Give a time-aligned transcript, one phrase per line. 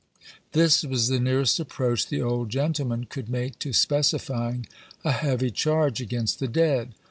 [0.53, 4.65] This was the nearest approach the old gentleman could make to specifying
[5.03, 6.95] a heavy charge against the dead.